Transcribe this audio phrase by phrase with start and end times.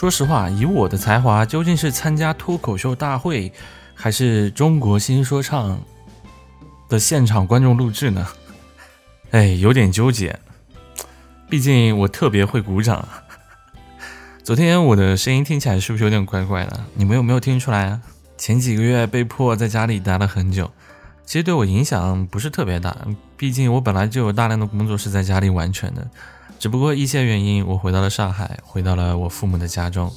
[0.00, 3.52] 说实话，以我的才华，究竟是参加脱口秀大会，
[3.94, 5.78] 还是中国新说唱
[6.88, 8.26] 的现场观众录制呢？
[9.32, 10.40] 哎，有点纠结。
[11.50, 13.06] 毕竟我特别会鼓掌。
[14.42, 16.80] 昨天我的声音听起来是不是有点怪怪的？
[16.94, 18.00] 你们有没有听出来啊？
[18.38, 20.70] 前几个月被迫在家里待了很久，
[21.26, 22.96] 其实对我影响不是特别大。
[23.36, 26.08] 毕竟我本来就有大量的工作是在家里完成的。
[26.60, 30.12] 只不过一些原因，我回到了上海，回到了我父母的家中。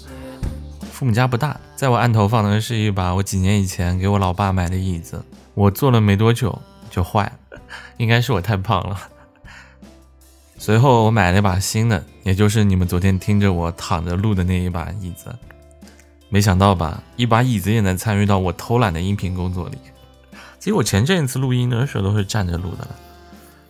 [0.92, 7.58] 父母家不大，在我案头放的是一把我几年以前给我老爸买的椅子，我坐了没多久就坏了，
[7.96, 9.00] 应该是我太胖了。
[10.58, 15.34] 随后我买了一把新的，也就是你们昨天听着我躺着录的那一把椅子。
[16.28, 19.78] 没想到吧，一把椅子也能参与到我偷懒的音频工作里。
[20.60, 22.86] 其实我前阵子录音的时候都是站着录的，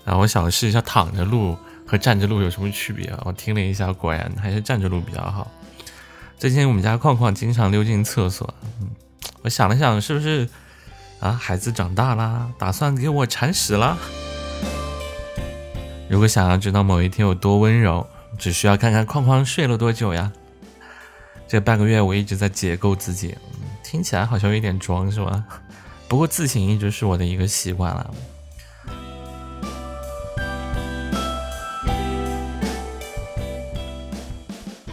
[0.04, 1.56] 然后我想试一下躺着录。
[1.94, 3.22] 和站着录有什么区别啊？
[3.24, 5.52] 我听了一下，果然还是站着录比较好。
[6.40, 8.90] 最近我们家框框经常溜进厕所，嗯，
[9.44, 10.50] 我想了想，是不是
[11.20, 11.34] 啊？
[11.34, 13.96] 孩子长大啦，打算给我铲屎了？
[16.10, 18.08] 如果想要知道某一天有多温柔，
[18.40, 20.32] 只需要看看框框睡了多久呀。
[21.48, 23.38] 这半个月我一直在解构自己，
[23.84, 25.44] 听起来好像有点装，是吧？
[26.08, 28.12] 不过自省一直是我的一个习惯了。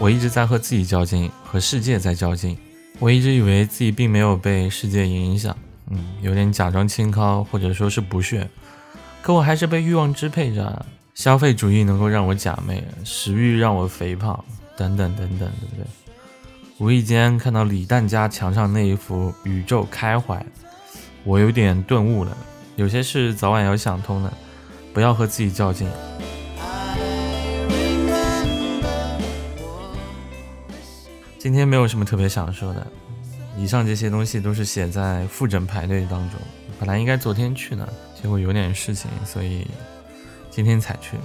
[0.00, 2.56] 我一直在和自己较劲，和世界在较劲。
[2.98, 5.54] 我一直以为自己并没有被世界影响，
[5.90, 8.48] 嗯，有点假装清高，或者说是不屑。
[9.20, 10.86] 可我还是被欲望支配着。
[11.14, 14.42] 消费主义能够让我假寐，食欲让我肥胖，
[14.74, 15.84] 等等等等，对不对？
[16.78, 20.42] 无意间看到李诞家墙上那一幅“宇宙开怀”，
[21.24, 22.34] 我有点顿悟了。
[22.76, 24.32] 有些事早晚要想通的，
[24.94, 25.86] 不要和自己较劲。
[31.40, 32.86] 今天没有什么特别想说的，
[33.56, 36.38] 以上这些东西都是写在复诊排队当中。
[36.78, 39.66] 本来应该昨天去呢，结果有点事情，所以
[40.50, 41.16] 今天才去。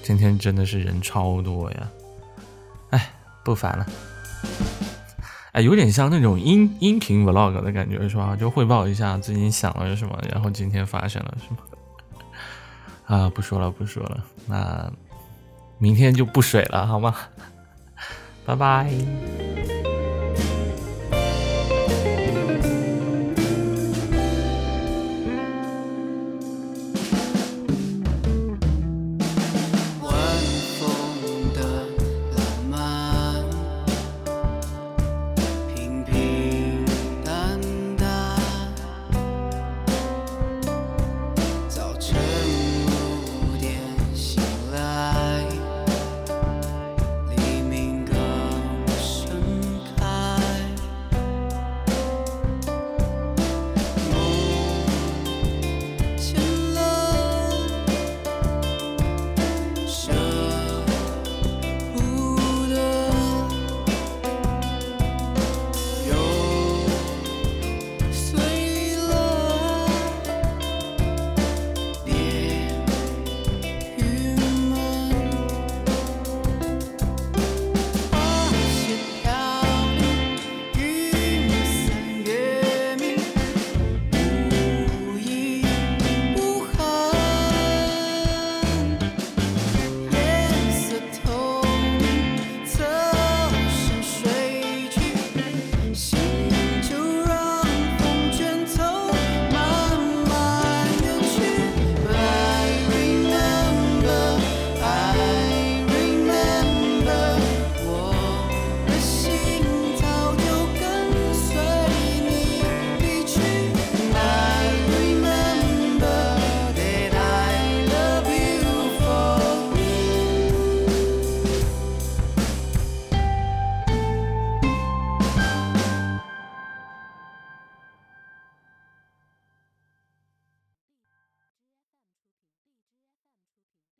[0.00, 1.88] 今天真的是人超多呀！
[2.90, 3.10] 哎，
[3.44, 3.86] 不烦了。
[5.50, 8.36] 哎，有点像那种音音频 vlog 的感觉，是吧？
[8.36, 13.16] 就汇报一下最近想了什么，然后今天发生了什么。
[13.16, 14.88] 啊，不说了，不说了，那
[15.78, 17.12] 明天就不水了，好吗？
[18.46, 19.47] 拜拜。